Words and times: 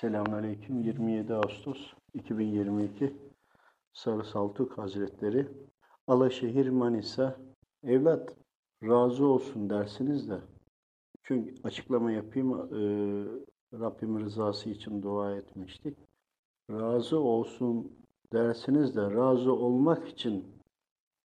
Selamünaleyküm. 0.00 0.82
27 0.82 1.34
Ağustos 1.34 1.92
2022 2.14 3.16
Sarı 3.92 4.24
Saltuk 4.24 4.78
Hazretleri 4.78 5.48
Alaşehir 6.06 6.68
Manisa 6.68 7.36
Evlat 7.82 8.36
razı 8.82 9.26
olsun 9.26 9.70
dersiniz 9.70 10.30
de 10.30 10.40
çünkü 11.22 11.54
açıklama 11.64 12.12
yapayım 12.12 12.52
e, 12.52 12.80
Rabbim 13.80 14.20
rızası 14.20 14.70
için 14.70 15.02
dua 15.02 15.36
etmiştik. 15.36 15.98
Razı 16.70 17.20
olsun 17.20 17.92
dersiniz 18.32 18.96
de 18.96 19.10
razı 19.10 19.52
olmak 19.52 20.08
için 20.08 20.44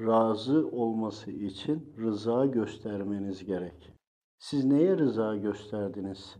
razı 0.00 0.68
olması 0.68 1.30
için 1.30 1.94
rıza 1.98 2.46
göstermeniz 2.46 3.44
gerek. 3.44 3.92
Siz 4.38 4.64
neye 4.64 4.98
rıza 4.98 5.36
gösterdiniz? 5.36 6.36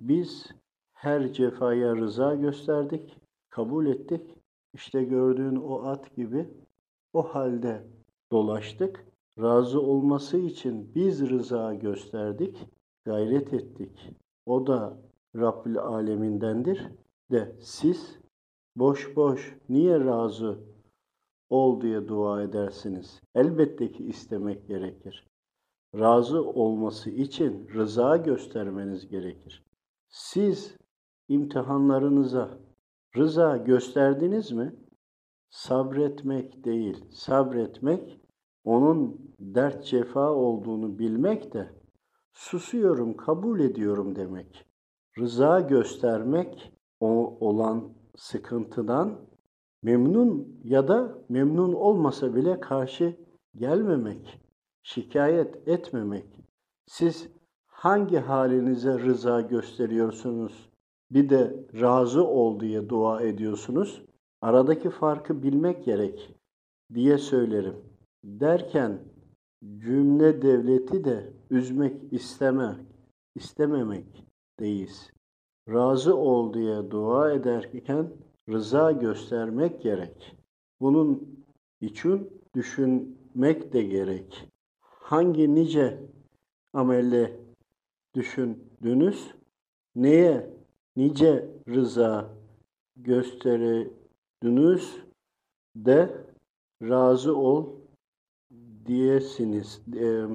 Biz 0.00 0.54
her 0.94 1.32
cefaya 1.32 1.96
rıza 1.96 2.34
gösterdik, 2.34 3.16
kabul 3.50 3.86
ettik. 3.86 4.38
İşte 4.74 5.04
gördüğün 5.04 5.56
o 5.56 5.82
at 5.82 6.16
gibi 6.16 6.48
o 7.12 7.22
halde 7.22 7.84
dolaştık. 8.32 9.04
Razı 9.38 9.80
olması 9.80 10.36
için 10.36 10.94
biz 10.94 11.30
rıza 11.30 11.74
gösterdik, 11.74 12.66
gayret 13.04 13.52
ettik. 13.52 14.10
O 14.46 14.66
da 14.66 14.98
Rabbül 15.36 15.78
Alemindendir 15.78 16.88
de 17.30 17.56
siz 17.60 18.18
boş 18.76 19.16
boş 19.16 19.56
niye 19.68 20.00
razı 20.00 20.58
ol 21.50 21.80
diye 21.80 22.08
dua 22.08 22.42
edersiniz. 22.42 23.20
Elbette 23.34 23.92
ki 23.92 24.04
istemek 24.04 24.68
gerekir. 24.68 25.26
Razı 25.94 26.44
olması 26.44 27.10
için 27.10 27.68
rıza 27.74 28.16
göstermeniz 28.16 29.08
gerekir. 29.08 29.62
Siz 30.08 30.76
imtihanlarınıza 31.28 32.58
rıza 33.16 33.56
gösterdiniz 33.56 34.52
mi? 34.52 34.74
Sabretmek 35.50 36.64
değil, 36.64 37.04
sabretmek 37.10 38.20
onun 38.64 39.34
dert 39.40 39.84
cefa 39.84 40.32
olduğunu 40.32 40.98
bilmek 40.98 41.52
de 41.54 41.68
susuyorum, 42.32 43.16
kabul 43.16 43.60
ediyorum 43.60 44.16
demek. 44.16 44.66
Rıza 45.18 45.60
göstermek 45.60 46.72
o 47.00 47.38
olan 47.40 47.94
sıkıntıdan 48.16 49.20
memnun 49.82 50.60
ya 50.64 50.88
da 50.88 51.18
memnun 51.28 51.72
olmasa 51.72 52.34
bile 52.34 52.60
karşı 52.60 53.16
gelmemek, 53.56 54.40
şikayet 54.82 55.68
etmemek. 55.68 56.40
Siz 56.86 57.28
hangi 57.66 58.18
halinize 58.18 58.98
rıza 58.98 59.40
gösteriyorsunuz? 59.40 60.73
Bir 61.10 61.28
de 61.28 61.56
razı 61.80 62.26
ol 62.26 62.60
diye 62.60 62.88
dua 62.88 63.22
ediyorsunuz. 63.22 64.02
Aradaki 64.40 64.90
farkı 64.90 65.42
bilmek 65.42 65.84
gerek 65.84 66.34
diye 66.94 67.18
söylerim. 67.18 67.76
Derken 68.24 68.98
cümle 69.78 70.42
devleti 70.42 71.04
de 71.04 71.32
üzmek 71.50 72.12
isteme, 72.12 72.76
istememek 73.34 74.26
deyiz. 74.60 75.10
Razı 75.68 76.16
ol 76.16 76.54
diye 76.54 76.90
dua 76.90 77.32
ederken 77.32 78.12
rıza 78.48 78.92
göstermek 78.92 79.82
gerek. 79.82 80.36
Bunun 80.80 81.38
için 81.80 82.42
düşünmek 82.54 83.72
de 83.72 83.82
gerek. 83.82 84.48
Hangi 84.80 85.54
nice 85.54 86.00
amelle 86.72 87.40
düşündünüz? 88.14 89.34
Neye 89.96 90.50
nice 90.96 91.48
rıza 91.68 92.30
gösterdiniz 92.96 94.96
de 95.76 96.24
razı 96.82 97.36
ol 97.36 97.66
diyesiniz. 98.86 99.82
E, 99.96 100.26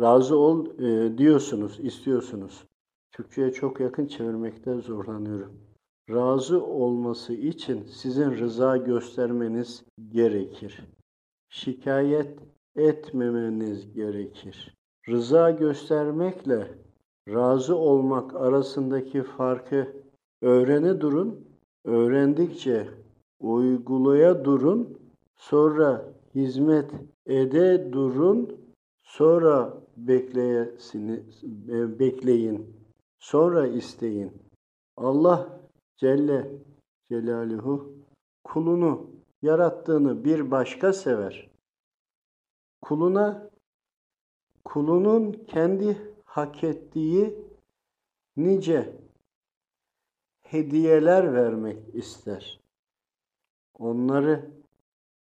razı 0.00 0.38
ol 0.38 0.66
e, 0.78 1.18
diyorsunuz, 1.18 1.80
istiyorsunuz. 1.80 2.64
Türkçe'ye 3.12 3.52
çok 3.52 3.80
yakın 3.80 4.06
çevirmekte 4.06 4.74
zorlanıyorum. 4.74 5.52
Razı 6.10 6.64
olması 6.64 7.32
için 7.32 7.84
sizin 7.84 8.30
rıza 8.30 8.76
göstermeniz 8.76 9.84
gerekir. 10.08 10.84
Şikayet 11.48 12.38
etmemeniz 12.76 13.94
gerekir. 13.94 14.74
Rıza 15.08 15.50
göstermekle 15.50 16.68
razı 17.28 17.76
olmak 17.76 18.34
arasındaki 18.34 19.22
farkı 19.22 19.92
öğrene 20.42 21.00
durun, 21.00 21.48
öğrendikçe 21.84 22.88
uygulaya 23.40 24.44
durun, 24.44 24.98
sonra 25.36 26.12
hizmet 26.34 26.90
ede 27.26 27.92
durun, 27.92 28.56
sonra 29.02 29.74
bekleyesiniz, 29.96 31.42
bekleyin, 31.98 32.76
sonra 33.18 33.66
isteyin. 33.66 34.32
Allah 34.96 35.60
Celle 35.96 36.50
Celaluhu 37.10 37.92
kulunu 38.44 39.06
yarattığını 39.42 40.24
bir 40.24 40.50
başka 40.50 40.92
sever. 40.92 41.50
Kuluna 42.82 43.50
kulunun 44.64 45.32
kendi 45.32 46.11
hak 46.32 46.64
ettiği 46.64 47.46
nice 48.36 48.96
hediyeler 50.42 51.34
vermek 51.34 51.94
ister. 51.94 52.60
Onları 53.78 54.50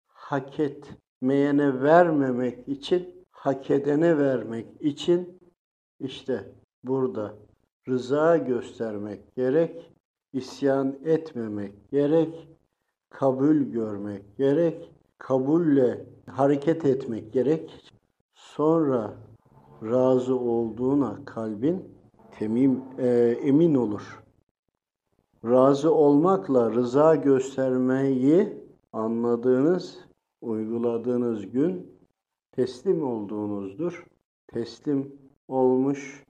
hak 0.07 0.59
etmeyene 0.59 1.81
vermemek 1.81 2.67
için, 2.67 3.25
hak 3.31 3.71
edene 3.71 4.17
vermek 4.17 4.67
için 4.81 5.39
işte 5.99 6.51
burada 6.83 7.35
rıza 7.87 8.37
göstermek 8.37 9.35
gerek, 9.35 9.91
isyan 10.33 10.99
etmemek 11.05 11.91
gerek, 11.91 12.47
kabul 13.09 13.55
görmek 13.55 14.37
gerek, 14.37 14.91
kabulle 15.17 16.05
hareket 16.25 16.85
etmek 16.85 17.33
gerek. 17.33 17.91
Sonra 18.33 19.28
razı 19.83 20.39
olduğuna 20.39 21.25
kalbin 21.25 21.85
temim, 22.31 22.83
e, 22.97 23.07
emin 23.43 23.75
olur. 23.75 24.23
Razı 25.45 25.93
olmakla 25.93 26.71
rıza 26.71 27.15
göstermeyi 27.15 28.53
anladığınız, 28.93 29.99
uyguladığınız 30.41 31.51
gün 31.51 31.99
teslim 32.51 33.07
olduğunuzdur. 33.07 34.05
Teslim 34.47 35.15
olmuş 35.47 36.23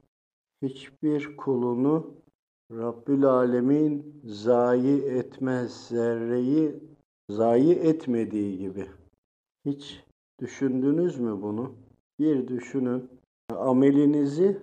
hiçbir 0.61 1.37
kulunu 1.37 2.13
Rabbül 2.71 3.25
Alemin 3.25 4.21
zayi 4.25 5.01
etmez 5.01 5.87
zerreyi 5.87 6.75
zayi 7.29 7.73
etmediği 7.73 8.57
gibi. 8.57 8.87
Hiç 9.65 10.03
düşündünüz 10.39 11.19
mü 11.19 11.41
bunu? 11.41 11.73
Bir 12.19 12.47
düşünün. 12.47 13.09
Amelinizi, 13.49 14.59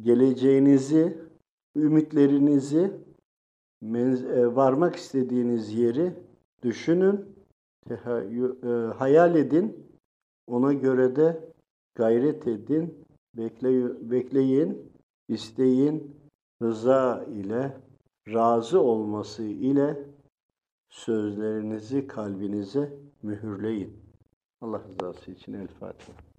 geleceğinizi, 0.00 1.18
ümitlerinizi, 1.76 2.92
varmak 4.54 4.96
istediğiniz 4.96 5.74
yeri 5.74 6.14
düşünün, 6.62 7.36
hayal 8.96 9.36
edin. 9.36 9.86
Ona 10.46 10.72
göre 10.72 11.16
de 11.16 11.52
gayret 11.94 12.46
edin, 12.46 13.04
bekleyin, 14.10 14.92
isteyin, 15.28 16.16
rıza 16.62 17.24
ile, 17.24 17.76
razı 18.28 18.80
olması 18.80 19.42
ile 19.42 20.06
sözlerinizi 20.90 22.06
kalbinize 22.06 22.92
mühürleyin. 23.22 23.96
Allah 24.60 24.82
rızası 24.88 25.30
için 25.30 25.52
El 25.52 25.68
Fatiha. 25.68 26.22